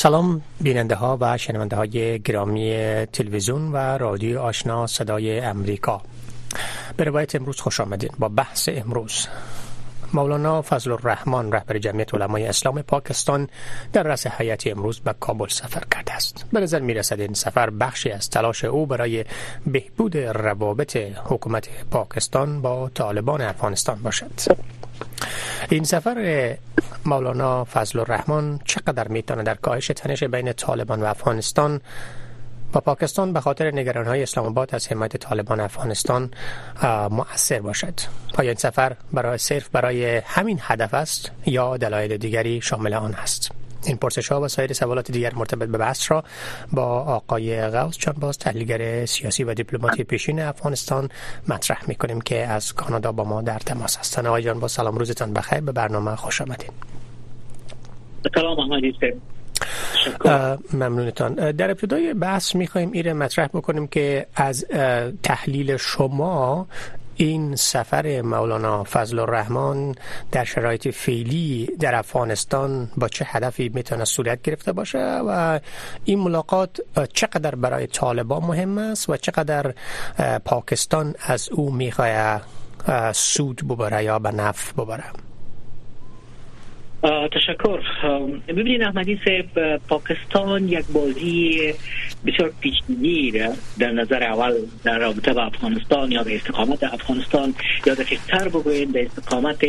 [0.00, 2.74] سلام بیننده ها و شنونده های گرامی
[3.12, 6.02] تلویزیون و رادیو آشنا صدای امریکا.
[6.96, 8.10] به روایت امروز خوش آمدین.
[8.18, 9.26] با بحث امروز
[10.12, 13.48] مولانا فضل الرحمن رهبر جمعیت علمای اسلام پاکستان
[13.92, 16.46] در رأس حیاتی امروز به کابل سفر کرده است.
[16.52, 19.24] به نظر می رسد این سفر بخشی از تلاش او برای
[19.66, 24.30] بهبود روابط حکومت پاکستان با طالبان افغانستان باشد.
[25.68, 26.56] این سفر
[27.04, 31.80] مولانا فضل الرحمن چقدر می‌تونه در کاهش تنش بین طالبان و افغانستان
[32.74, 36.30] و پاکستان به خاطر نگران های اسلام آباد از حمایت طالبان افغانستان
[37.10, 37.94] مؤثر باشد؟
[38.38, 43.52] آیا این سفر برای صرف برای همین هدف است یا دلایل دیگری شامل آن است
[43.84, 46.24] این پرسش ها و سایر سوالات دیگر مرتبط به بحث را
[46.72, 51.08] با آقای غوث باز تحلیلگر سیاسی و دیپلماتی پیشین افغانستان
[51.48, 55.32] مطرح می کنیم که از کانادا با ما در تماس هستند آقای با سلام روزتان
[55.32, 55.60] بخیر.
[55.60, 56.72] به برنامه خوش آمدید
[58.34, 58.56] سلام
[60.72, 61.34] ممنونتان.
[61.52, 64.66] در ابتدای بحث می‌خوایم ایره مطرح بکنیم که از
[65.22, 66.66] تحلیل شما
[67.20, 69.94] این سفر مولانا فضل الرحمن
[70.32, 75.60] در شرایط فعلی در افغانستان با چه هدفی می‌تونه صورت گرفته باشه و
[76.04, 76.80] این ملاقات
[77.12, 79.74] چقدر برای طالبان مهم است و چقدر
[80.44, 82.42] پاکستان از او می‌خواه
[83.12, 85.04] سود ببره یا به نفع ببره؟
[87.32, 87.80] تشکر.
[88.48, 91.74] ببینید احمدی صاحب پاکستان یک بازی
[92.26, 93.42] بسیار پیچیدی
[93.78, 94.52] در نظر اول
[94.84, 97.54] در رابطه با افغانستان یا به استقامت افغانستان
[97.86, 99.64] یا دقیقتر بگوییم به استقامت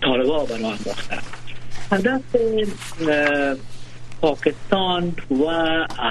[0.00, 1.18] طالبا برای انداخته.
[1.92, 2.22] هدف
[4.20, 5.44] پاکستان و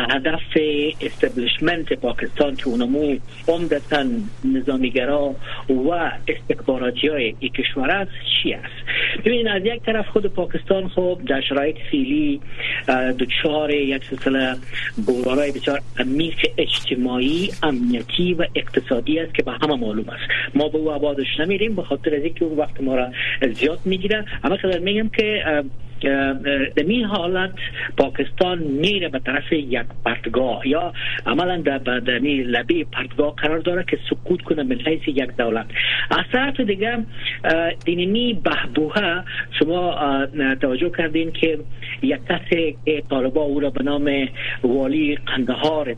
[0.09, 0.57] هدف
[1.01, 3.15] استبلیشمنت پاکستان که اونمو
[3.47, 4.05] عمدتا
[4.43, 5.35] نظامیگرا
[5.69, 8.11] و استکباراتی های ای کشور است
[8.43, 8.73] چی است؟
[9.25, 12.41] ببینید از یک طرف خود پاکستان خب در شرایط فیلی
[13.19, 14.55] دچار یک سلسله
[15.07, 20.55] بحرانهای بسیار عمیق اجتماعی امنیتی و اقتصادی است که به همه معلوم است.
[20.55, 23.11] ما به او عبادش نمیریم به خاطر از اینکه اون وقت ما را
[23.53, 24.25] زیاد می‌گیره.
[24.43, 25.43] اما خیلی میگم که
[26.75, 27.51] در این حالت
[27.97, 30.67] پاکستان میره به طرف یک پرتگاه.
[30.67, 30.93] یا
[31.25, 35.65] عملا در می لبه پرتگاه قرار داره که سکوت کنه من حیث یک دولت.
[36.11, 36.97] از طرف دیگه
[37.85, 39.23] دینی بهبوه
[39.59, 39.97] شما
[40.61, 41.59] توجه کردین که
[42.01, 44.27] یک کسی که طالبا او را به نام
[44.63, 45.95] والی قندهار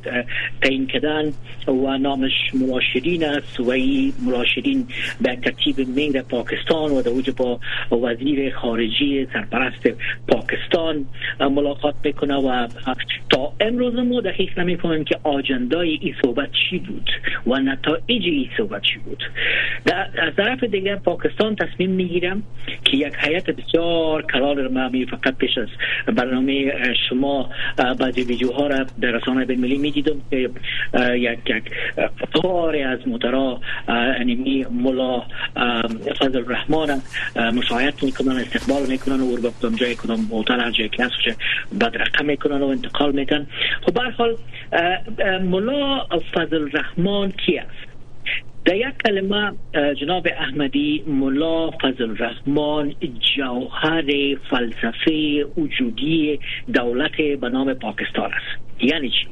[0.62, 1.34] تعیین کردن
[1.68, 4.88] و نامش ملاشرین است و این ملاشرین
[5.22, 7.60] به ترتیب میره پاکستان و در با
[7.92, 9.88] وزیر خارجی سرپرست
[10.28, 11.06] پاکستان
[11.40, 12.68] ملاقات می‌کنه و
[13.30, 17.10] تا امروز ما دقیق نمی‌فهمیم که آجندای این صحبت چی بود
[17.48, 19.24] و نتایج این صحبت چی بود.
[20.18, 22.44] از طرف دیگر پاکستان تصمیم می‌گیرم
[22.86, 25.68] که یک حیات بسیار کلال ما فقط پیش از
[26.16, 26.74] برنامه
[27.10, 27.50] شما
[28.00, 30.50] بعضی ویدیوها را در رسانه ملی می‌دیدم که
[31.14, 31.64] یک یک
[32.22, 35.24] قطار از مدرا انیمی ملا
[36.20, 37.02] فضل الرحمن
[37.36, 40.90] مشاهد می‌کنن استقبال می‌کنن و رو جای کدام هتل هر جای
[41.80, 43.48] بعد رقم می‌کنن و انتقال می‌کنن
[43.82, 44.38] خب برحال
[45.42, 47.96] ملا فضل الرحمن کی است
[48.66, 49.52] در یک کلمه
[50.00, 52.94] جناب احمدی ملا فضل الرحمن
[53.36, 56.40] جوهر فلسفه وجودی
[56.74, 58.84] دولت به نام پاکستان است.
[58.84, 59.28] یعنی چی؟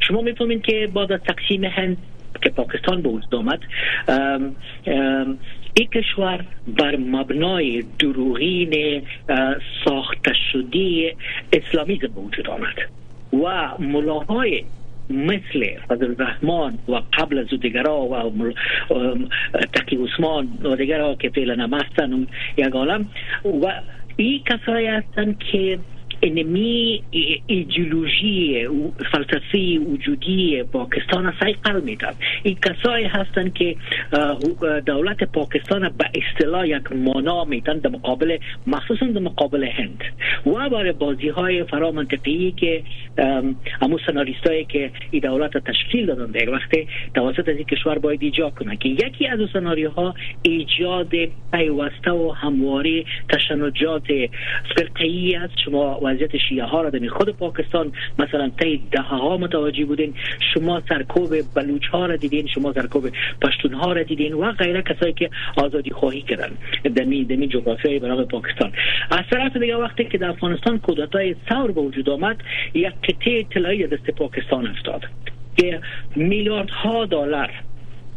[0.00, 1.96] شما می‌فهمید که بعد از تقسیم هند
[2.42, 3.60] که پاکستان به وجود آمد
[5.74, 6.44] این کشور
[6.78, 9.02] بر مبنای دروغین
[9.84, 11.14] ساخته شده
[11.52, 12.76] اسلامیزم به وجود آمد
[13.32, 14.64] و ملاهای
[15.10, 18.32] مثل فضل الرحمن و قبل از دیگرا و
[19.74, 22.26] تقی عثمان و دیگرا که فعلا هم هستن
[22.56, 23.06] یک عالم.
[23.44, 23.72] و
[24.16, 25.78] این کسایی هستند که
[26.22, 27.02] انمی
[27.46, 28.68] ایدئولوژی
[29.12, 32.12] فلسفی وجودی پاکستان سیقل میدن
[32.42, 33.76] این کسایی هستند که
[34.86, 40.02] دولت پاکستان به اصطلاح یک مانا میتن در مقابل مخصوصا در مقابل هند
[40.46, 42.82] و برای بازی های فرا منطقی که
[43.82, 46.70] همو سناریستایی که این دولت تشکیل دادن در وقت
[47.14, 51.10] توسط از این کشور باید ایجاد کنن که یکی از سناریوها ایجاد
[51.52, 54.06] پیوسته و همواره تشنجات
[54.76, 59.84] فرقی است شما وضعیت شیعه ها را در خود پاکستان مثلا طی ده ها متوجه
[59.84, 60.14] بودین.
[60.54, 63.08] شما سرکوب بلوچ ها را دیدین شما سرکوب
[63.42, 66.50] پشتون ها را دیدین و غیره کسایی که آزادی خواهی کردن.
[66.96, 68.72] دمی دمی جغرافیای برای پاکستان.
[69.10, 72.36] از طرف دیگه وقتی که در افغانستان کودتای ثور به وجود آمد
[72.74, 75.04] یک قطعه طلایی دست پاکستان افتاد
[75.56, 75.80] که
[76.16, 77.50] میلیاردها دلار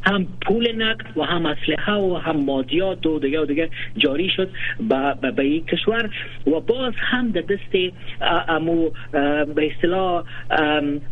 [0.06, 4.50] هم پول نقد و هم اسلحه و هم مادیات و دیگه و دیگه جاری شد
[4.80, 6.10] به به این کشور.
[6.48, 7.94] و باز هم در دست
[8.50, 8.90] امو
[9.56, 10.24] به اصطلاح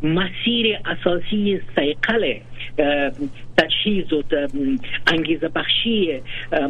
[0.03, 2.33] مسیر اساسی سیقل
[3.57, 4.23] تجهیز و
[5.07, 6.21] انگیزه بخشی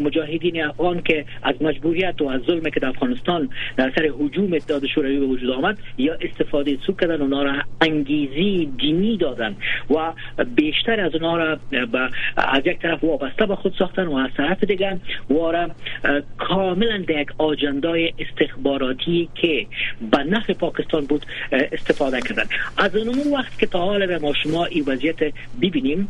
[0.02, 4.88] مجاهدین افغان که از مجبوریت و از ظلم که در افغانستان در سر حجوم اتحاد
[4.88, 9.56] شوروی به وجود آمد یا استفاده سو کردن اونا را انگیزی دینی دادن
[9.90, 10.14] و
[10.56, 11.58] بیشتر از اونا را
[12.38, 14.98] از یک طرف وابسته به خود ساختن و از طرف دیگر
[15.30, 15.68] و
[16.38, 19.68] کاملا در یک آجندای استخباراتی که
[20.12, 22.44] به نفع پاکستان بود استفاده کردن.
[22.78, 26.01] از اون وقت که تا حال ما شما این وضعیت ببینیم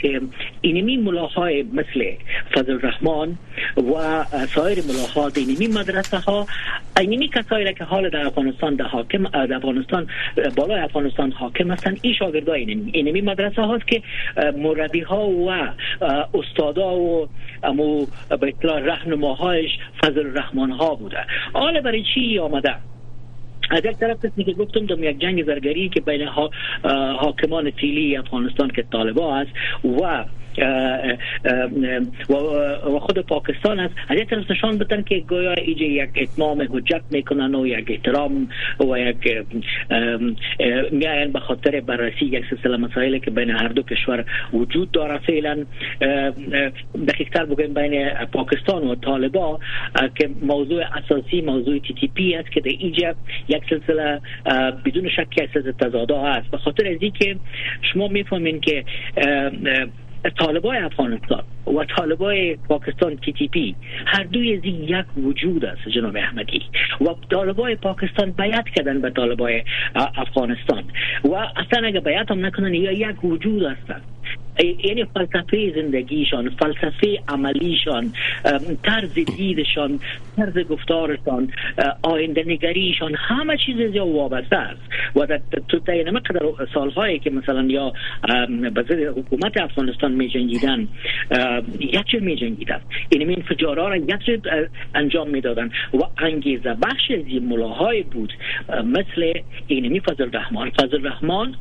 [0.00, 0.20] که
[0.60, 2.12] اینمی ملاهای مثل
[2.54, 3.36] فضل الرحمن
[3.76, 6.46] و سایر ملاها اینمی مدرسه ها
[7.00, 10.06] اینمی کسایی که حال در افغانستان در حاکم در افغانستان
[10.56, 12.90] بالای افغانستان حاکم هستند این شاگردای اینمی.
[12.94, 14.02] اینمی مدرسه هاست که
[14.56, 15.50] مربی ها و
[16.34, 17.28] استادا و
[17.62, 18.06] امو
[18.40, 19.70] به اطلاع رهنماهایش
[20.04, 21.26] فضل الرحمن ها بوده.
[21.52, 22.74] حال برای چی آمده؟
[23.72, 26.28] از یک طرف کسی که گفتم دم یک جنگ زرگری که بین
[27.18, 29.50] حاکمان فیلی افغانستان که طالبا است
[29.84, 30.24] و
[32.88, 33.94] و خود پاکستان است.
[34.08, 38.48] از یک طرف نشان بدن که گویا ایجا یک اتمام حجت می‌کنن و یک احترام
[38.80, 39.44] و یک
[40.92, 45.64] میاین به خاطر بررسی یک سلسله مسائلی که بین هر دو کشور وجود داره فعلا
[47.08, 49.58] دقیقتر بگیم بین پاکستان و طالبا
[50.14, 53.14] که موضوع اساسی موضوع تی تی پی است که در ایجا
[53.48, 54.20] یک سلسله
[54.84, 56.50] بدون شک یک سلسله تضاده است.
[56.50, 57.36] به خاطر از که
[57.92, 58.84] شما می‌فهمین که
[60.30, 63.76] طالبای افغانستان و طالبای پاکستان تی
[64.06, 66.62] هر دوی از یک وجود است جناب احمدی.
[67.00, 69.62] و طالبای پاکستان بیعت کردن به طالبای
[69.94, 70.84] افغانستان.
[71.24, 74.02] و اصلا اگه بیعت هم نکنن یا یک وجود هستند
[74.84, 78.12] یعنی فلسفه زندگیشان فلسفه عملیشان
[78.82, 80.00] طرز دیدشان
[80.36, 81.52] طرز گفتارشان
[82.02, 84.82] آینده نگریشان همه چیز یا وابسته است.
[85.16, 87.92] و در تو نمه قدر سالهایی که مثلا یا
[88.74, 90.88] به حکومت افغانستان می جنگیدن
[92.10, 94.40] چیز می جنگیدن این انفجارها را یک چیز
[94.94, 98.32] انجام می دادن و انگیزه بخش از این ملاهای بود
[98.84, 99.32] مثل
[99.66, 100.70] اینمی فضل رحمان.
[100.70, 101.54] فضل رحمان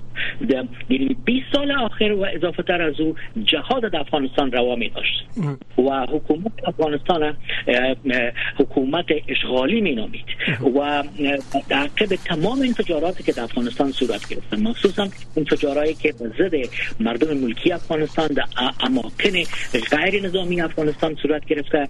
[0.89, 5.23] یعنی 20 سال آخر و اضافه تر از او جهاد در افغانستان روا می داشت
[5.77, 7.37] و حکومت افغانستان
[8.59, 10.25] حکومت اشغالی می نامید
[10.75, 11.03] و
[11.69, 16.55] در عقب تمام انفجاراتی که در افغانستان صورت گرفتن مخصوصا انفجارهایی که ضد
[16.99, 18.45] مردم ملکی افغانستان در
[18.81, 19.31] اماکن
[19.91, 21.87] غیر نظامی افغانستان صورت گرفته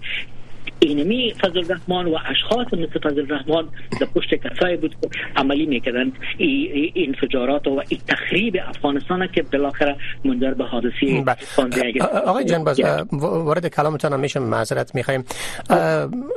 [0.82, 3.68] اینمی فضل الرحمن و اشخاص مثل فضل الرحمن
[4.00, 9.96] در پشت کسایی بود که عملی می‌کردن این انفجارات و این تخریب افغانستان که بالاخره
[10.24, 12.02] منجر به حادثه بله.
[12.26, 12.80] آقای جان باز
[13.12, 15.24] وارد کلامتان میشه معذرت می‌خوایم.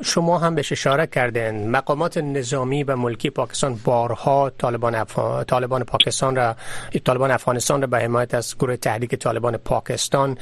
[0.03, 1.69] شما هم بهش اشاره کردین.
[1.69, 5.05] مقامات نظامی و ملکی پاکستان بارها طالبان
[5.47, 6.55] طالبان پاکستان را
[7.03, 10.37] طالبان افغانستان را به حمایت از گروه تحریک طالبان پاکستان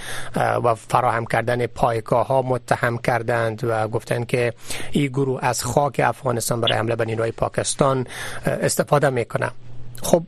[0.64, 4.54] و فراهم کردن پایگاه ها متهم کردند و گفتن که
[4.92, 8.08] این گروه از خاک افغانستان برای حمله به نیروهای پاکستان
[8.46, 9.52] استفاده می‌کنه.
[10.02, 10.24] خب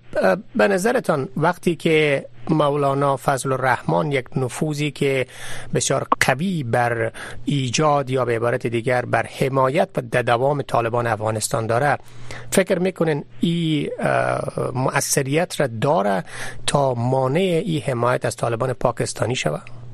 [0.55, 5.27] به نظرتان وقتی که مولانا فضل الرحمن یک نفوذی که
[5.74, 7.12] بسیار قوی بر
[7.45, 11.98] ایجاد یا به عبارت دیگر بر حمایت و دوام طالبان افغانستان داره
[12.51, 13.89] فکر می‌کنین این
[14.74, 16.24] مؤثریت را داره
[16.67, 19.85] تا مانع این حمایت از طالبان پاکستانی شود؟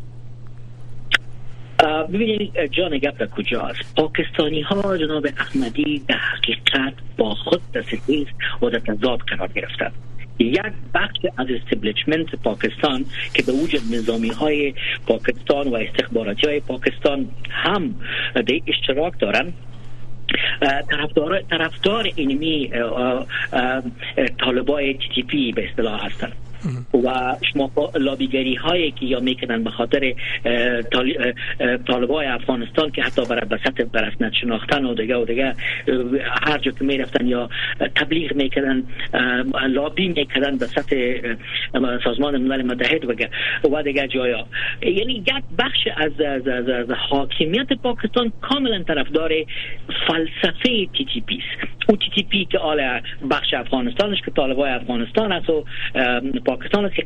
[1.83, 8.27] ببینید جان گپ در کجاست پاکستانی ها جناب احمدی در حقیقت با خود دستگیز
[8.61, 9.93] و در تضاد قرار گرفتند.
[10.39, 10.61] یک
[10.93, 14.73] بخش از استبلیشمنت پاکستان که به وجود نظامی های
[15.07, 17.95] پاکستان و استخباراتی های پاکستان هم
[18.35, 19.53] در اشتراک دارند
[20.89, 22.71] طرفدار طرفدار اینمی
[24.39, 26.33] طالبای تی تی پی به اصطلاح هستند.
[26.93, 30.13] و شما لابیگری هایی که یا می‌کنن به خاطر
[31.87, 35.55] طالبای افغانستان که حتی برای بسط برسنت شناختن و دیگه و دیگه
[36.47, 37.49] هر جا که می‌رفتن یا
[37.95, 38.83] تبلیغ می‌کنن
[39.69, 41.21] لابی می‌کنن به سطح
[42.03, 43.13] سازمان ملل متحد و
[43.69, 44.47] و دیگه جایا.
[44.81, 49.31] یعنی یک بخش از, از, از, از حاکمیت پاکستان کاملا طرفدار
[50.07, 51.39] فلسفه تی تی پی
[51.89, 52.99] او تی تی پی که آل
[53.31, 55.63] بخش افغانستانش که طالبای افغانستان است و
[56.55, 57.05] پاکستان است که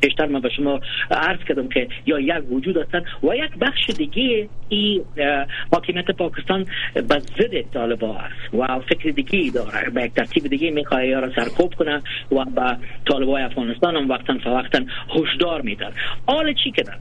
[0.00, 4.48] بیشتر من به شما عرض کردم که یا یک وجود هستن و یک بخش دیگه
[4.68, 5.02] ای
[5.72, 9.90] حاکمیت پاکستان به ضد طالبا است و فکر دیگه داره.
[9.90, 12.76] به یک ترتیب دیگه می‌خواه یا را سرکوب کنه و به
[13.06, 14.80] طالبای افغانستان هم وقتا فوقتا
[15.16, 15.92] هشدار میدن
[16.26, 16.96] حال چی کردن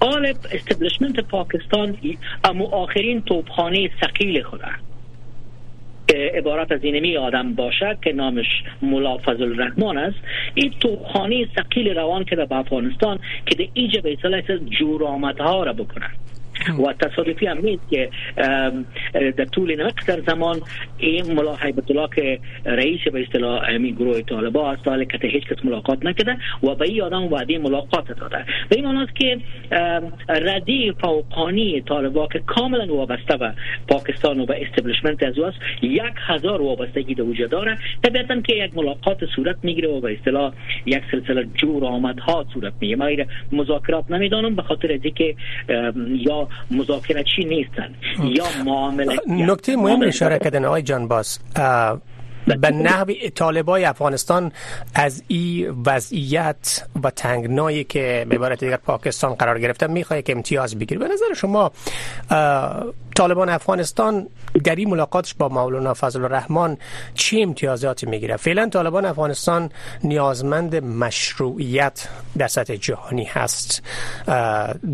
[0.00, 1.96] آل استبلشمنت پاکستان
[2.44, 4.42] اما آخرین توپخانه سقیل
[6.08, 8.46] خوده عبارت از اینمی آدم باشه که نامش
[8.82, 10.18] ملا فضل الرحمن است.
[10.54, 14.40] این توپخانه سقیل روان کرده به افغانستان که در ایجا به اصطلاح
[14.78, 16.10] جورآمدها را بکنن
[16.78, 18.10] و تصادفی هم نیست که
[19.12, 20.60] در طول نقطر زمان
[20.98, 25.44] این ملا حیبت الله که رئیس به اصطلاح همین گروه طالبا است حال که هیچ
[25.44, 28.44] کس ملاقات نکرده و به این آدم وعده ملاقات داده.
[28.68, 29.38] به این معنی که
[30.28, 33.54] ردی فوقانی طالبا که کاملا وابسته به
[33.88, 37.78] پاکستان و به استبلشمنت از است یک هزار وابستگی در وجود داره.
[38.02, 40.52] طبیعتا که یک ملاقات صورت می‌گیره و به اصطلاح
[40.86, 43.26] یک سلسله جور آمدها صورت می‌گیره.
[43.52, 45.34] ما مذاکرات نمی‌دانم به خاطر از که
[46.70, 51.38] یا مذاکرتی نیستن یا معامله نکته مهم اشاره کردن آقای جان باس
[52.56, 54.52] به نحو طالبای افغانستان
[54.94, 60.78] از این وضعیت و تنگنایی که به عبارت دیگر پاکستان قرار گرفته می‌خواد که امتیاز
[60.78, 61.72] بگیره به نظر شما
[63.18, 64.28] طالبان افغانستان
[64.64, 66.76] در این ملاقاتش با مولانا فضل الرحمن
[67.14, 69.70] چی امتیازاتی می‌گیره؟ فعلا طالبان افغانستان
[70.04, 72.08] نیازمند مشروعیت
[72.38, 73.82] در سطح جهانی هست.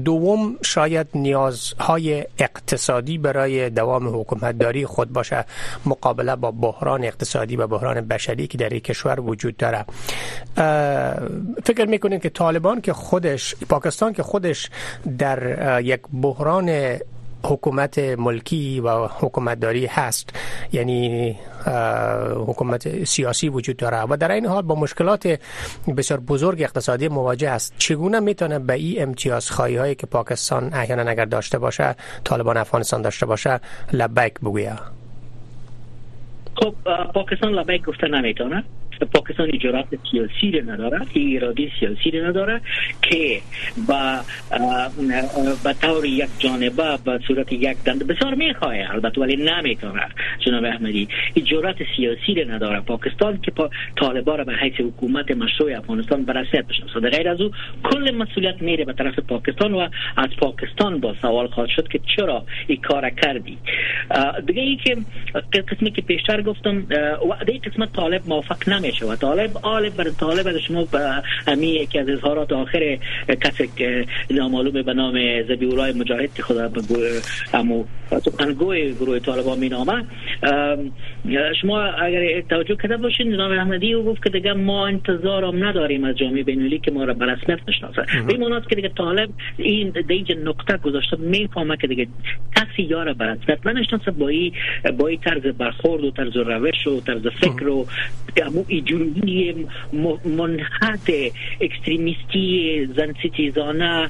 [0.04, 5.44] دوم شاید نیازهای اقتصادی برای دوام حکومتداری خود باشه.
[5.86, 9.84] مقابله با بحران اقتصادی و بحران بشری که در این کشور وجود داره.
[11.64, 14.70] فکر می‌کنید که طالبان که خودش پاکستان که خودش
[15.18, 16.98] در یک بحران
[17.44, 20.30] حکومت ملکی و حکومتداری هست.
[20.72, 21.36] یعنی
[22.46, 24.02] حکومت سیاسی وجود داره.
[24.10, 25.38] و در این حال با مشکلات
[25.96, 27.74] بسیار بزرگ اقتصادی مواجه است.
[27.78, 33.02] چگونه می‌تونه به این امتیاز خواهی هایی که پاکستان احیانا اگر داشته باشه طالبان افغانستان
[33.02, 33.60] داشته باشه
[33.92, 34.72] لبک بگویه
[36.56, 36.74] خب
[37.14, 38.64] پاکستان لبک گفته نمی‌تونه.
[39.02, 42.60] پاکستان اجارات سیاسی رو نداره ایرادی سیاسی رو نداره
[43.02, 43.40] که
[43.88, 44.20] با
[45.64, 48.74] با طور یک جانبه به صورت یک دند بسیار می‌خواه.
[48.90, 50.06] البته ولی نمی‌تونه.
[50.46, 52.80] جناب احمدی اجارات سیاسی رو نداره.
[52.80, 57.50] پاکستان که پا طالبا را به حیث حکومت مشروع افغانستان برسیت بشناسه غیر از او
[57.82, 62.44] کل مسئولیت میره به طرف پاکستان و از پاکستان با سوال خواهد شد که چرا
[62.66, 63.58] این کار کردی.
[64.46, 64.96] دیگه ای که
[65.68, 66.86] قسمی که پیشتر گفتم
[67.30, 67.34] و
[67.64, 70.86] قسمت طالب موافق نمی و طالب آل بر طالب از شما
[71.46, 72.98] همی یکی از اظهارات آخر
[73.44, 76.70] کسی که نامعلوم به نام زبیورای مجاهد که خدا
[77.54, 77.84] امو
[78.24, 80.04] سخنگوی گروه طالبان می نامه
[81.60, 86.16] شما اگر توجه کرده باشین نظام احمدی او گفت که دیگه ما انتظارم نداریم از
[86.16, 88.02] جامعه بینولی که ما را به رسمیت نشناسه.
[88.26, 92.06] به این که دیگه طالب این دیگه نقطه گذاشته می‌فهمه که دیگه
[92.56, 94.52] کسی یار به رسمیت نشناسه با این
[94.98, 97.86] با این طرز برخورد و طرز روش و طرز فکر و
[98.80, 99.66] جنبی
[100.24, 101.10] منحط
[101.60, 104.08] extremist ی زن ستیزانه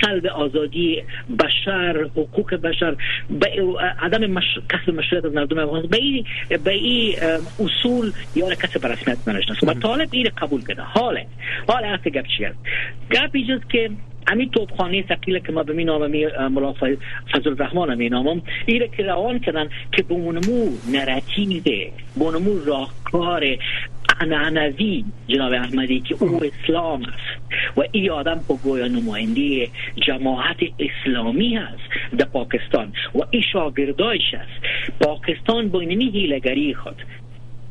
[0.00, 1.02] سلب آزادی
[1.38, 2.96] بشر حقوق بشر
[4.02, 4.44] عدم مش...
[4.68, 6.24] کسب مشروعیت از مردم افغانستان به این
[6.64, 7.14] به این
[7.58, 10.82] اصول یا کسی به رسمیت نشناسه و طالب این قبول کرده.
[10.82, 11.26] حاله.
[11.68, 12.58] حال هست گپ چی است
[13.10, 13.90] گپ که
[14.28, 16.10] همین توپخانه ثقیل که ما به می نامم
[16.48, 16.96] ملا فضل
[17.46, 21.62] الرحمن می نامم ایره که روان کردن که به اونمو narrative
[22.14, 23.44] بونمو راهکار
[24.20, 29.68] عنعنوی جناب احمدی که او اسلام است و این آدم با گویا نماینده
[30.06, 34.66] جماعت اسلامی است در پاکستان و این شاگردایش است
[35.00, 36.96] پاکستان با اینمی هیلگری خود.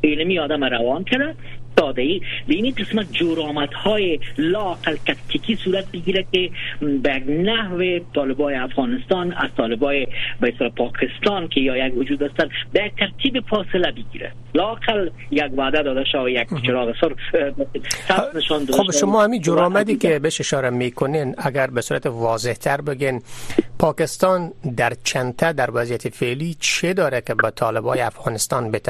[0.00, 1.34] اینمی آدم روان کرده
[1.76, 8.54] داده ای به این قسمت جورامت های لاقل تکتیکی صورت بگیره که به نحو طالبای
[8.54, 10.06] افغانستان از طالبای
[10.40, 14.32] به پاکستان که یا یک وجود هستن به ترتیب فاصله بگیره.
[14.54, 17.14] لاقل یک وعده داده شا یک چراغ سر
[18.70, 23.22] خب شما همین جرامتی که بهش اشاره می‌کنین اگر به صورت واضح تر بگین
[23.78, 28.80] پاکستان در چنته در وضعیت فعلی چه داره که با طالبای افغانستان به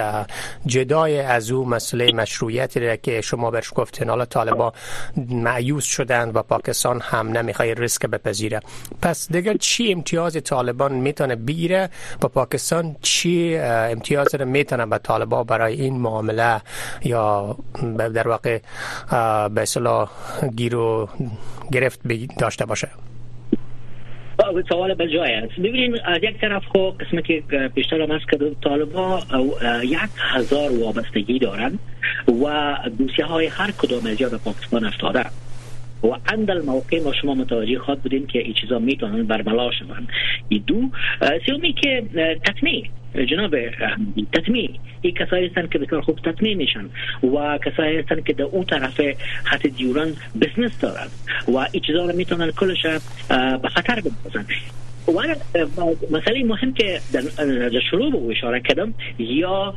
[0.66, 4.08] جدای از او مسئله مشروعیت که شما برش گفتین.
[4.08, 4.72] حالا طالبا
[5.28, 8.60] معیوز شدن و پاکستان هم نمی‌خوای ریسک بپذیره.
[9.02, 11.90] پس دیگر چی امتیاز طالبان می‌تونه بگیره
[12.22, 16.60] و پاکستان؟ چی امتیاز رو می‌تونه به طالبا برای این معامله
[17.04, 17.56] یا
[18.14, 18.58] در واقع
[19.48, 20.10] به اصطلاح
[20.56, 21.08] گیر و
[21.72, 22.00] گرفت
[22.38, 22.90] داشته باشه؟
[24.68, 25.60] سوال به جای است.
[25.60, 27.42] ببینید از یک طرف خو قسمت که
[27.74, 29.20] پیشتر هم است که طالبا
[29.82, 31.78] یک هزار وابستگی دارند
[32.44, 35.24] و دوسیه های هر کدام از به پاکستان افتاده.
[36.02, 40.08] و اندل موقع ما شما متوجه خواهد بودیم که این چیزا می‌تونن برملا شوند.
[40.48, 40.90] ای دو
[41.46, 42.02] سیومی که
[42.44, 42.84] تطمیع.
[43.24, 43.56] جناب
[44.32, 44.70] تطمیع.
[45.00, 46.84] این کسایی هستند که بسیار خوب تطمیع میشن
[47.22, 49.00] و کسایی هستند که در اون طرف
[49.44, 51.10] خط دیوران بزنس دارند
[51.48, 52.86] و این چیزا رو می‌تونن کلش
[53.62, 54.46] به خطر بندازن.
[55.08, 55.34] و
[56.10, 59.74] مسئله مهم که در شروع به اشاره کردم یا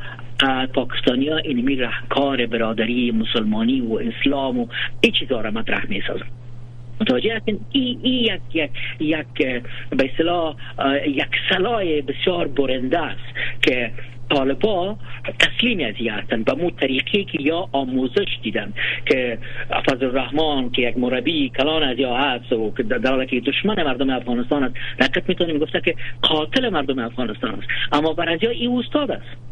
[0.74, 4.66] پاکستانی ها اینمی رهکار برادری مسلمانی و اسلام و
[5.00, 6.26] این چیزا را مطرح می سازن
[7.00, 10.56] متوجه هستین؟ این ای یک یک یک به اصطلاح
[11.06, 13.90] یک سلای بسیار برنده است که
[14.30, 14.96] طالبا
[15.38, 16.44] تسلیم از هستند.
[16.44, 18.72] به مو طریقی که یا آموزش دیدن
[19.06, 19.38] که
[19.90, 24.10] فضل الرحمن که یک مربی کلان از یا هست و که در که دشمن مردم
[24.10, 25.58] افغانستان است دقیق می‌تونیم.
[25.58, 27.68] گفته که قاتل مردم افغانستان است.
[27.92, 29.49] اما بر از این استاد است.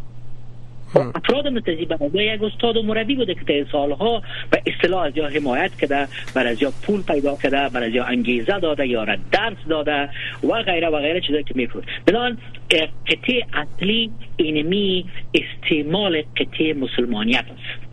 [0.96, 5.28] افراد متزی برای یک استاد و مربی بوده که تا سالها به اصطلاح از یا
[5.28, 9.56] حمایت کرده بر از یا پول پیدا کرده بر از یا انگیزه داده یا درس
[9.68, 10.10] داده
[10.42, 12.38] و غیره و غیره چیزایی که می‌کنه بنان
[12.70, 15.04] قطعه اصلی اینمی
[15.34, 17.88] استعمال قطعه مسلمانیت است.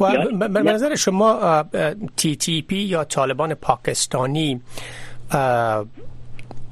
[0.00, 1.64] و به نظر شما
[2.16, 4.60] تی تی پی یا طالبان پاکستانی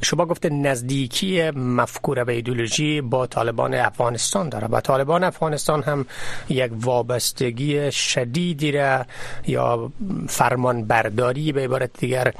[0.02, 6.06] شما گفته نزدیکی مفکوره و ایدولوژی با طالبان افغانستان داره و طالبان افغانستان هم
[6.48, 9.06] یک وابستگی شدیدی را
[9.46, 9.92] یا
[10.28, 12.32] فرمان برداری به عبارت دیگر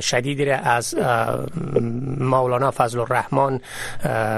[0.00, 0.94] شدیدی را از
[2.20, 3.60] مولانا فضل الرحمن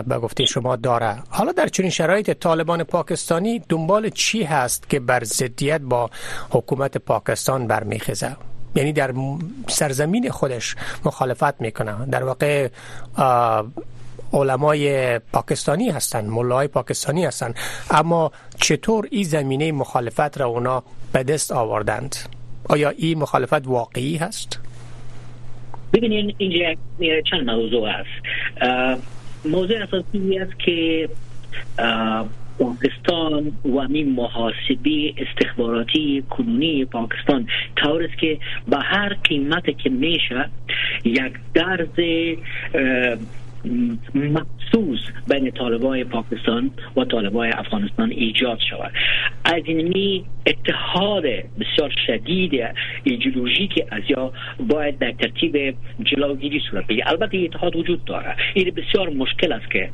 [0.06, 1.16] به گفته شما داره.
[1.28, 6.10] حالا در چنین شرایط طالبان پاکستانی دنبال چی هست که بر ضدیت با
[6.50, 8.36] حکومت پاکستان برمیخیزه؟
[8.74, 9.14] یعنی در
[9.68, 12.06] سرزمین خودش مخالفت می‌کنه.
[12.06, 12.68] در واقع
[14.32, 17.54] علمای پاکستانی هستند مولای پاکستانی هستند
[17.90, 20.82] اما چطور این زمینه مخالفت را اونا
[21.12, 22.16] به دست آوردند؟
[22.68, 24.60] آیا این مخالفت واقعی هست؟
[25.92, 26.74] ببینید اینجا
[27.30, 28.26] چند موضوع است
[29.44, 31.08] موضوع اساسی است که
[32.58, 37.46] پاکستان و این محاسبه استخباراتی کنونی پاکستان.
[37.76, 38.38] طور که
[38.68, 40.50] به هر قیمت که میشه
[41.04, 41.98] یک درز
[44.74, 48.92] مخصوص بین طالبای پاکستان و طالبای افغانستان ایجاد شود.
[49.44, 51.22] از این اتحاد
[51.60, 52.64] بسیار شدید
[53.04, 59.08] ایدئولوژیک از یا باید در ترتیب جلوگیری صورت بگیرد البته اتحاد وجود داره این بسیار
[59.08, 59.90] مشکل است که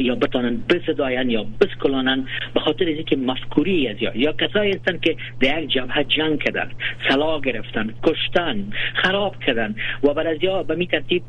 [0.00, 5.16] یا بتانن بزداین یا بسکلانن به خاطر اینکه مفکوری از یا یا کسایی هستند که
[5.40, 6.70] در یک جبهه جنگ کردن
[7.08, 11.22] سلا گرفتن کشتن خراب کردن و بر از یا به می ترتیب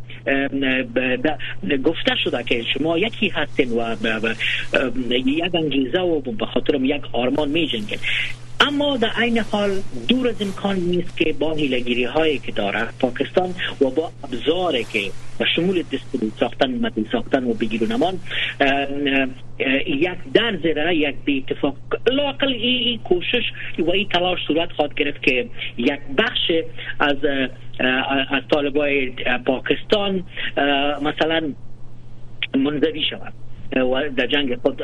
[1.84, 3.96] گفته شده که شما یکی هستین و
[5.10, 8.00] یک انگیزه و به خاطر یک آرمان می جنگید
[8.68, 9.70] اما در عین حال
[10.08, 13.50] دور از امکان نیست که با هیلگیری هایی که داره پاکستان
[13.82, 15.00] و با ابزاری که
[15.40, 18.20] و شمول دستوری ساختن مدل ساختن و بگیر و نمان
[19.88, 21.76] یک در زیره یک به اتفاق
[22.12, 23.44] لاقل ای, کوشش
[23.80, 26.52] و ای تلاش صورت خواهد گرفت که یک بخش
[27.00, 27.18] از
[28.30, 29.12] از طالبای
[29.46, 30.24] پاکستان
[31.02, 31.54] مثلا
[32.56, 33.34] منزوی شود
[34.18, 34.82] در جنگ خود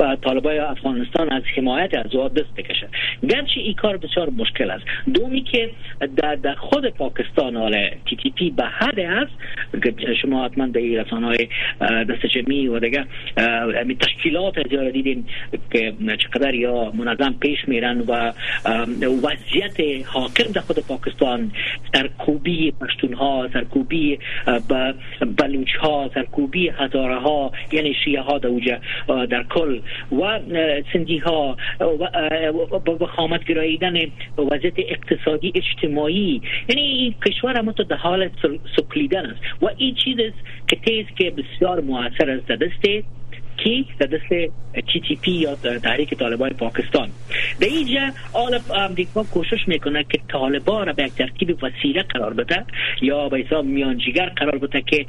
[0.00, 2.88] و طالبای افغانستان از حمایت از او دست بکشه.
[3.28, 4.84] گرچه این کار بسیار مشکل است.
[5.14, 5.70] دومی که
[6.16, 9.32] در, خود پاکستان حال تی تی پی به حد است
[10.22, 11.48] شما حتما در رسانه های
[11.80, 13.06] دست جمعی و دیگه
[14.00, 15.26] تشکیلات از دیدیم
[15.70, 18.32] که چقدر یا منظم پیش میرن و
[19.02, 21.52] وضعیت حاکم در خود پاکستان
[21.94, 24.18] سرکوبی پشتون ها سرکوبی
[25.38, 28.50] بلوچ ها سرکوبی هزاره ها یعنی شیعه ها در,
[29.26, 29.80] در کل
[30.12, 30.40] و
[30.92, 31.56] سندی ها
[33.00, 33.96] و خامت گراییدن
[34.38, 36.42] وضعیت اقتصادی اجتماعی.
[36.68, 38.30] یعنی کشور هم در حال
[38.76, 39.62] سکلیدن است.
[39.62, 40.16] و این چیز
[40.68, 42.56] که تیز که بسیار موثر است در
[43.56, 44.52] کی در دست
[44.92, 47.08] تی تی پی یا تحریک طالبان پاکستان.
[47.60, 48.00] در اینجا
[48.32, 52.64] آل امریکا کوشش می‌کنه که طالبان را به یک ترتیب وسیله قرار بده
[53.02, 55.06] یا به حساب میانجیگر قرار بده که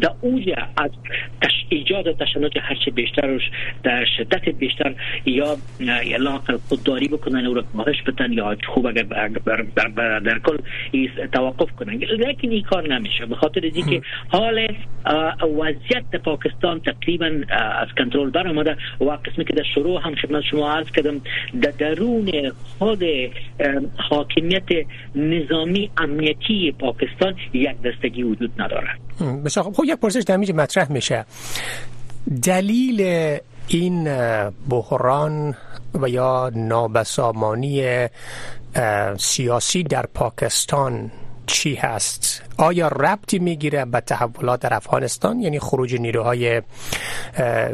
[0.00, 0.90] در اوج از
[1.68, 3.40] ایجاد تشنج هرچه بیشتر
[3.82, 4.94] در شدت بیشتر
[5.24, 5.56] یا
[6.18, 10.56] لاقل خودداری بکنن او را کاهش بدن یا خوب اگر در کل
[11.32, 11.94] توقف کنن.
[11.94, 13.26] لیکن این کار نمیشه.
[13.26, 14.68] به خاطر که حال
[15.42, 17.30] وضعیت پاکستان تقریبا
[17.80, 21.20] از کنترل بر آمده و قسمی که در شروع هم خدمت شما عرض کردم
[21.62, 23.02] در درون خود
[24.10, 24.68] حاکمیت
[25.14, 28.88] نظامی امنیتی پاکستان یک دستگی وجود نداره
[29.44, 31.24] بسیار خب یک پرسش در مطرح میشه.
[32.42, 33.00] دلیل
[33.68, 34.08] این
[34.68, 35.54] بحران
[35.94, 38.06] و یا نابسامانی
[39.18, 41.10] سیاسی در پاکستان
[41.46, 46.62] چی هست؟ آیا ربطی می‌گیره به تحولات در افغانستان؟ یعنی خروج نیروهای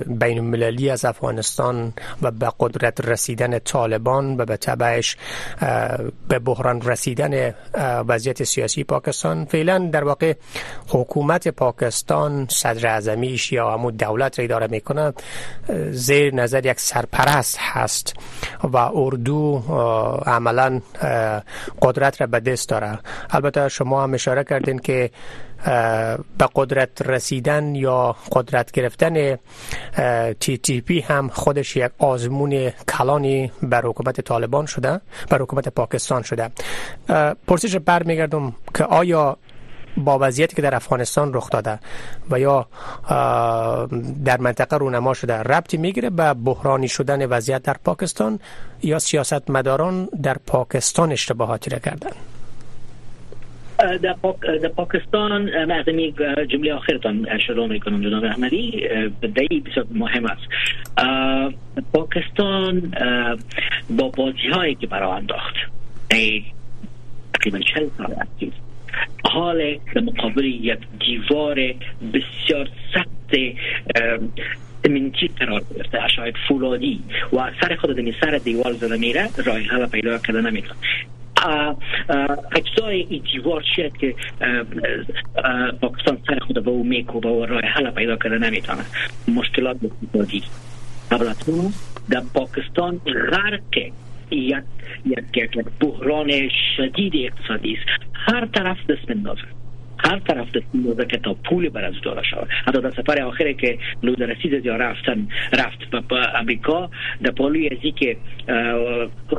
[0.06, 5.16] بین المللی از افغانستان و به قدرت رسیدن طالبان و به تبعش
[6.28, 7.54] به بحران رسیدن
[8.08, 9.44] وضعیت سیاسی پاکستان.
[9.44, 10.34] فعلا در واقع
[10.88, 15.12] حکومت پاکستان صدر اعظمیش یا همون دولت را اداره می‌کنه
[15.90, 18.14] زیر نظر یک سرپرست هست
[18.62, 19.62] و اردو
[20.26, 20.80] عملا
[21.82, 22.98] قدرت را به دست داره.
[23.30, 24.44] البته شما هم اشاره
[24.78, 25.10] که
[26.38, 29.38] به قدرت رسیدن یا قدرت گرفتن
[30.40, 36.22] تی تی پی هم خودش یک آزمون کلانی بر حکومت طالبان شده بر حکومت پاکستان
[36.22, 36.50] شده.
[37.46, 39.36] پرسش برمیگردم که آیا
[39.96, 41.78] با وضعیتی که در افغانستان رخ داده
[42.30, 42.66] و یا
[44.24, 48.40] در منطقه رونما شده ربطی می‌گیره به بحرانی شدن وضعیت در پاکستان
[48.82, 52.10] یا سیاست مداران در پاکستان اشتباهاتی را کردن؟
[54.02, 55.48] در, پاک، در پاکستان
[55.88, 56.14] این
[56.48, 58.88] جمله آخرتان شروع می‌کنم جناب احمدی
[59.34, 60.42] دهی بسیار مهم است.
[61.92, 62.92] پاکستان
[63.90, 65.54] با بازی هایی که برای انداخت
[67.34, 68.50] تقریبا چل سال اکتیو
[69.24, 71.54] حال مقابل یک دیوار
[72.12, 73.36] بسیار سخت
[74.84, 77.00] سمنتی قرار گرفته شاید فولادی
[77.32, 79.28] و سر خود در سر دیوار زده میره
[79.70, 80.74] حل پیدا کرده نمی‌تونه
[82.52, 84.14] اجزای این دیوار شد که
[85.80, 88.82] پاکستان سر خود به او میکوبه و راه حل پیدا کرده نمی‌تونه.
[89.28, 90.42] مشکلات اقتصادی
[91.10, 91.32] قبل
[92.10, 93.00] در پاکستان
[93.32, 93.90] غرق
[94.30, 94.56] یک
[95.04, 96.30] یک بحران
[96.76, 98.02] شدید اقتصادی است.
[98.14, 99.59] هر طرف دست بندازه.
[100.04, 102.48] هر طرف دست که تا پول بر از داره شود.
[102.66, 106.90] حتی در سفر آخری که لود رسید یا رفتن رفت به امریکا
[107.22, 108.16] در پالوی ازی که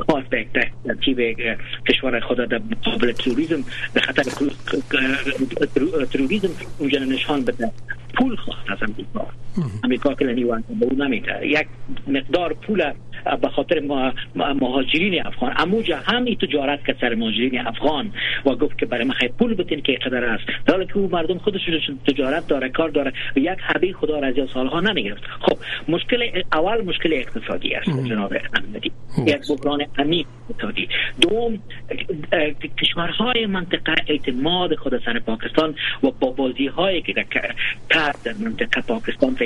[0.08, 0.46] خواست به
[0.84, 1.20] ترتیب
[1.88, 4.22] کشور خود در مقابل تروریزم به خطر
[6.12, 6.48] تروریزم
[6.78, 7.72] اونجا نشان بده
[8.14, 9.26] پول خواست از امریکا
[9.84, 11.66] امریکا که لنیوان به اون نمیده یک
[12.06, 12.92] مقدار پول
[13.42, 13.80] به خاطر
[14.34, 15.54] مهاجرین افغان.
[15.56, 18.12] اموجا هم ای تجارت که سر مهاجرین افغان
[18.46, 20.44] و گفت که برای مخی پول بتین که قدر است.
[20.66, 21.60] در که او مردم خودش
[22.06, 25.58] تجارت داره کار داره و یک حبی خدا را از سالها نمی‌گرفت خب
[25.88, 28.92] مشکل اول مشکل اقتصادی است جناب احمدی.
[29.26, 30.88] یک بحران عمیق اقتصادی.
[31.20, 31.58] دوم
[32.82, 37.12] کشورهای منطقه اعتماد خود سر پاکستان و با بازی هایی که
[37.90, 39.36] کرد در منطقه پاکستان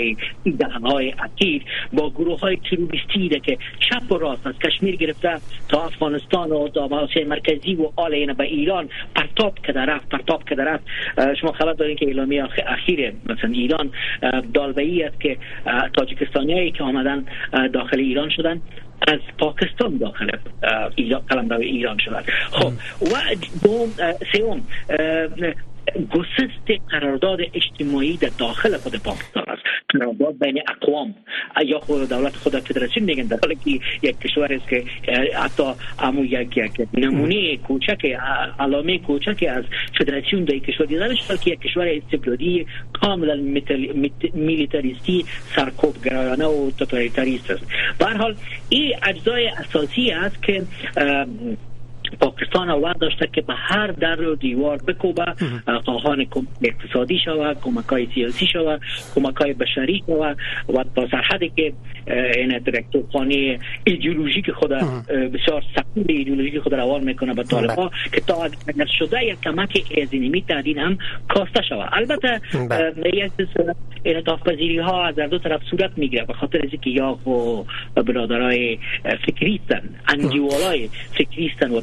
[0.59, 1.63] در های اکید
[1.93, 6.89] با گروه های تروریستی که چپ و راست از کشمیر گرفته تا افغانستان و تا
[7.25, 10.85] مرکزی و آل به ایران پرتاب که رفت پرتاب که رفت.
[11.41, 13.91] شما خبر دارین که اعلامیه اخیر مثلا ایران
[14.55, 15.37] دالبهی است که
[15.97, 17.25] تاجیکستانی که آمدن
[17.73, 18.61] داخل ایران شدن
[19.09, 20.31] از پاکستان داخل
[20.97, 22.23] ایران ایران شدن.
[22.51, 23.15] خب و
[23.65, 23.89] دوم
[24.33, 24.63] سوم
[25.95, 29.63] گسست قرارداد اجتماعی در داخل خود پاکستان است.
[29.89, 31.15] قرارداد بین اقوام.
[31.67, 33.71] یا خود دولت خود فدراسیون میگن در حالی که
[34.03, 34.85] یک کشور است که
[35.35, 35.63] حتی
[35.99, 38.07] امو یک یک نمونه کوچک
[38.59, 39.65] علامه کوچک از
[39.99, 43.35] فدراسیون در کشور دیده شد که یک کشور استبدادی کاملا
[44.35, 45.25] میلیتاریستی
[45.57, 47.67] سرکوب گرایانه و توتالیتاریست است.
[47.99, 48.35] به حال
[48.69, 50.63] این اجزای اساسی است که
[52.21, 55.25] پاکستان آور داشته که به هر در و دیوار بکوبه
[55.85, 56.27] خواهان
[56.63, 58.81] اقتصادی شود کمک های سیاسی شود
[59.15, 60.37] کمک های بشری شود
[60.75, 61.73] و تا سرحدی که
[62.37, 64.71] این درکتور خانه ایدئولوژیک خود
[65.09, 70.43] بسیار سخت ایدئولوژیک خود روان می‌کنه به طالبا که تا اگر شده یک کمک ازینیمی
[70.43, 70.99] تهدید هم
[71.29, 72.41] کاسته شود البته
[73.13, 73.33] یک
[74.05, 77.19] انعطاف پذیری ها از دو طرف صورت می‌گیره به خاطر از اینکه یا
[77.95, 78.79] برادرای
[79.27, 81.81] فکری هستن انجیوالای فکری هستن و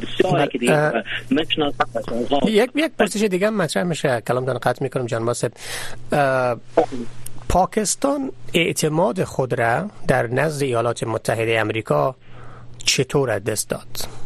[2.47, 4.21] یک یک پرسش دیگه مطرح میشه.
[4.27, 5.51] کلام دارم قطع می‌کنم جان ماسب
[7.49, 12.15] پاکستان اعتماد خود را در نزد ایالات متحده امریکا
[12.77, 14.22] چطور دست داد؟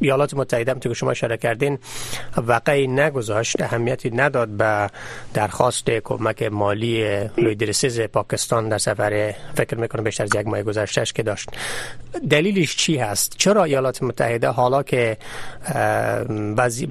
[0.00, 1.78] ایالات متحده هم که شما اشاره کردین
[2.36, 4.90] وقعی نگذاشت اهمیتی نداد به
[5.34, 9.34] درخواست کمک مالی لوی پاکستان در سفر.
[9.54, 11.48] فکر می‌کنم بیشتر از یک ماه گذشتهش که داشت.
[12.30, 15.16] دلیلش چی هست؟ چرا ایالات متحده حالا که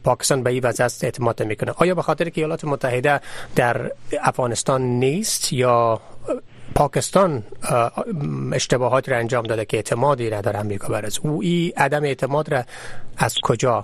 [0.04, 3.20] پاکستان به این وضع است اعتماد می‌کنه آیا به خاطر که ایالات متحده
[3.56, 3.92] در
[4.22, 6.02] افغانستان نیست یا
[6.76, 7.44] پاکستان
[8.54, 11.42] اشتباهات را انجام داده که اعتمادی نداره امریکا بر از او.
[11.42, 12.64] این عدم اعتماد را
[13.18, 13.84] از کجا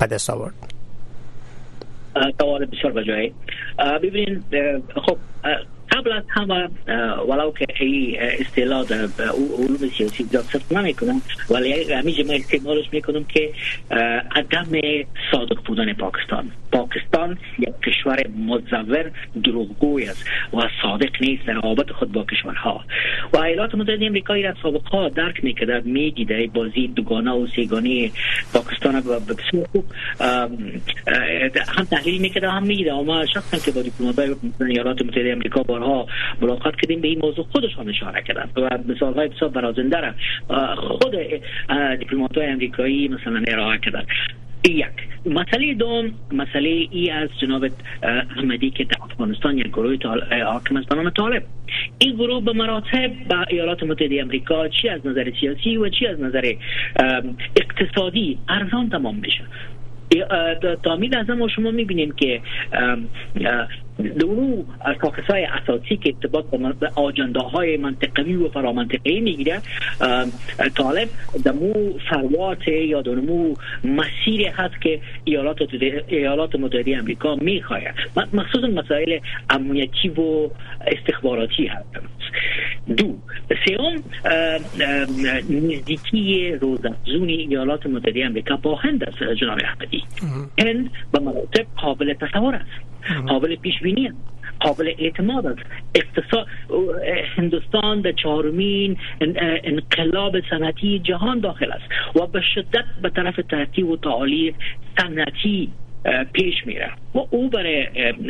[0.00, 0.54] به دست آورد؟
[2.40, 3.34] سوال بسیار بجایی
[4.02, 4.44] ببینید
[5.06, 5.16] خب
[5.90, 6.68] قبل از همه
[7.28, 8.84] ولو که ای اصطلاح
[9.58, 13.52] علوم سیاسی زیاد صرف نمی‌کنم ولی همیشه ما استعمالش می‌کنم که
[14.30, 14.66] عدم
[15.32, 16.50] صادق بودن پاکستان.
[16.72, 19.10] پاکستان یک کشور مزور
[19.44, 22.84] دروغگوی است و صادق نیست در روابط خود با کشورها.
[23.32, 28.10] و ایالات متحده امریکایی را سابقا درک می‌کرده می‌دیده بازی دوگانه و سیگانه
[28.54, 29.84] پاکستان و بسیار خوب
[31.68, 36.06] هم تحلیل می‌کرده هم می‌دیده اما شخصا که با دیپلمات‌های ایالات متحده امریکا بارها
[36.40, 40.14] ملاقات کردیم به این موضوع خودشان اشاره کردن و مثال های بسیار برازنده را
[40.76, 41.16] خود
[41.98, 44.04] دیپلمات‌های امریکایی مثلا ارائه کردن.
[44.68, 44.86] یک
[45.26, 47.66] مسئله دوم مسئله ای از جناب
[48.02, 49.96] احمدی که در افغانستان یک گروه
[50.44, 51.42] حاکم است به طالب.
[51.98, 56.20] این گروه به مراتب به ایالات متحده امریکا چی از نظر سیاسی و چی از
[56.20, 56.52] نظر
[57.56, 59.44] اقتصادی ارزان تمام میشه.
[60.82, 62.40] تا می ما شما می‌بینیم که
[64.18, 64.64] دورو
[65.00, 66.44] کاکس های اساسی که ارتباط
[66.80, 69.60] به آجنده های منطقوی و فرامنطقی می‌گیره
[70.76, 71.08] طالب
[71.44, 75.58] دمو فروات یا دمو مسیر هست که ایالات
[76.08, 77.80] ایالات متحده امریکا می‌خواه
[78.32, 79.18] مخصوصا مسائل
[79.50, 80.50] امنیتی و
[80.86, 81.86] استخباراتی هست
[83.00, 83.18] دو.
[83.66, 84.02] سوم
[85.50, 90.04] نزدیکی روزافزون ایالات متحده امریکا با هند است جناب احمدی
[90.58, 92.90] هند به مراتب قابل تصور است
[93.28, 94.12] قابل پیش بینی
[94.60, 95.60] قابل اعتماد است.
[95.94, 96.46] اقتصاد
[97.36, 98.96] هندوستان در چهارمین
[99.64, 104.54] انقلاب صنعتی جهان داخل است و به شدت به طرف ترقی و تعالی
[104.98, 105.72] صنعتی
[106.32, 106.90] پیش میره.
[107.14, 107.86] و او برای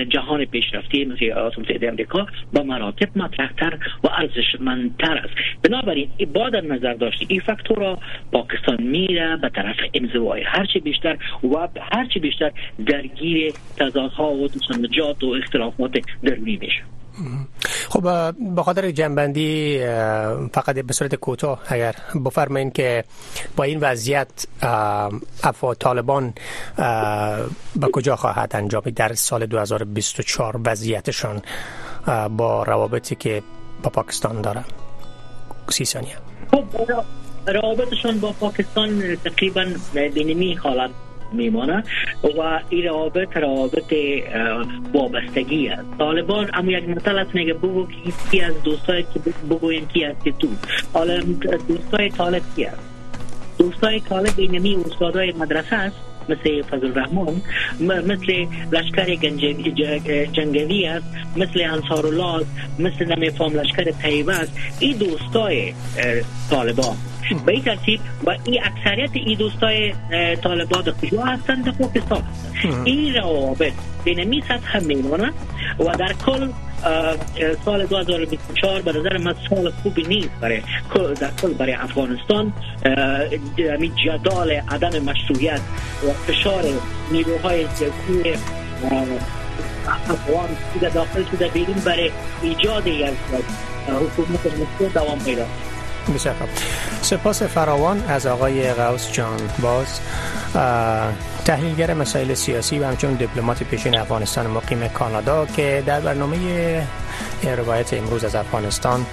[0.08, 5.34] جهان پیشرفته مثل ایالات متحده امریکا با مراتب مطرحتر و ارزشمندتر است.
[5.64, 7.98] بنابراین با در نظر داشتی این فاکتور
[8.32, 12.52] پاکستان میره به طرف انزوای هرچی بیشتر و هرچی بیشتر
[12.86, 16.99] درگیر تضادها و تسنجات و اختلافات درونی میشه.
[17.88, 19.78] خب به خاطر جنبندی
[20.52, 23.04] فقط به صورت کوتاه اگر بفرمایید که
[23.56, 24.46] با این وضعیت
[25.42, 26.34] افوا طالبان
[27.76, 31.42] به کجا خواهد انجام در سال 2024 وضعیتشان
[32.36, 33.42] با روابطی که
[33.82, 34.64] با پاکستان داره
[35.68, 36.16] سی ثانیه.
[36.50, 36.64] خب
[37.46, 39.66] روابطشان با پاکستان تقریبا
[40.14, 40.90] بینمی حالت
[41.32, 41.84] میمانه
[42.38, 43.94] و این روابط روابط
[44.94, 45.84] وابستگی است.
[45.98, 47.86] طالبان اما یک مثال است میگه بگو
[48.30, 50.48] کی از دوستای که بگویم کی هستی تو.
[50.92, 51.20] حالا
[51.68, 52.82] دوستای طالب کی است؟
[53.58, 56.09] دوستای طالب اینمی استادای مدرسه است.
[56.30, 57.42] مثل فضل الرحمن
[57.80, 59.14] مثل لشکر
[60.32, 62.46] جنگوی است مثل انصار الله
[62.78, 64.52] مثل نمیفهم لشکر طیبه است.
[64.80, 65.72] این دوستای
[66.50, 66.96] طالبان.
[67.46, 69.94] به این ترتیب و این اکثریت این دوستای
[70.42, 72.22] طالبان کجا هستند؟ در پاکستان.
[72.84, 73.72] این روابط
[74.04, 75.30] بین می سطح میمونه
[75.78, 76.48] و در کل
[77.64, 80.62] سال 2024 به نظر من سال خوبی نیست برای
[81.14, 82.52] در کل برای افغانستان.
[83.58, 85.60] همین جدال عدم مشروعیت
[86.08, 86.64] و فشار
[87.12, 88.38] نیروهای سیاسی
[90.08, 90.48] افغان
[90.80, 92.10] که داخل شده بیرون برای
[92.42, 93.10] ایجاد یک
[93.88, 95.44] حکومت مستقل دوام پیدا
[96.14, 96.34] بسیار
[97.02, 99.40] سپاس فراوان از آقای غوث جان.
[99.62, 100.00] باز
[101.44, 106.36] تحلیلگر مسائل سیاسی و همچون دیپلمات پیشین افغانستان مقیم کانادا که در برنامه
[107.56, 109.06] روایت امروز از افغانستان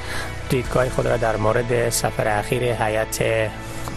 [0.49, 3.49] دیدگاه خود را در مورد سفر اخیر هیئت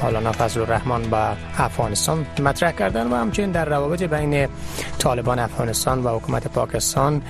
[0.02, 4.48] مولانا فضل الرحمن با افغانستان مطرح کردن و همچنین در روابط بین
[4.98, 7.22] طالبان افغانستان و حکومت پاکستان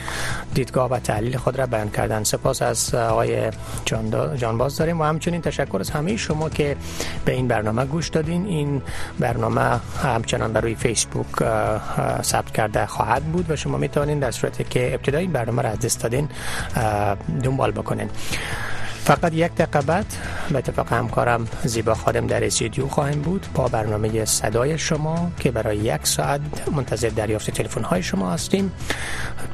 [0.55, 2.25] دیدگاه و تحلیل خود را بیان کردن.
[2.25, 3.51] سپاس از آقای
[4.37, 6.77] جانباز داریم و همچنین تشکر از همه شما که
[7.25, 8.47] به این برنامه گوش دادین.
[8.47, 8.83] این
[9.19, 11.37] برنامه همچنان در روی فیسبوک
[12.23, 15.79] ثبت کرده خواهد بود و شما می‌تونین در صورتی که ابتدای این برنامه را از
[15.79, 16.29] دست دادین
[17.43, 18.11] دنبال بکنین.
[19.05, 20.07] فقط یک دقیقه بعد
[20.51, 23.47] به اتفاق همکارم زیبا خادم در استودیو خواهیم بود.
[23.55, 26.41] با برنامه صدای شما که برای یک ساعت
[26.73, 28.73] منتظر دریافت تلفن های شما هستیم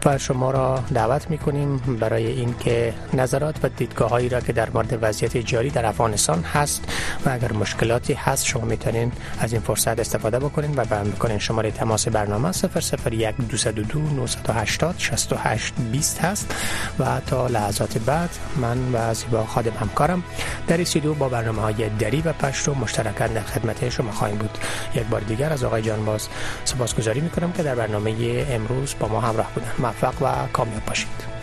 [0.05, 4.71] و شما را دعوت می کنیم برای اینکه نظرات و دیدگاه هایی را که در
[4.71, 6.85] مورد وضعیت جاری در افغانستان هست
[7.27, 11.39] و اگر مشکلاتی هست شما می‌تونین از این فرصت استفاده بکنین و بیان بکنین.
[11.39, 16.55] شماره تماس برنامه 001 222 980 68 20 هست.
[16.99, 20.23] و تا لحظات بعد من و زیبا و خادم همکارم.
[20.67, 24.59] در استودیو با برنامه های دری و پشت و مشترکاً در خدمت شما خواهیم بود.
[24.95, 26.29] یک بار دیگر از آقای جانباز
[26.65, 29.73] سپاسگزاری می‌کنم که در برنامه امروز با ما همراه بودن.
[29.79, 31.37] موفق و کامیاب باشید.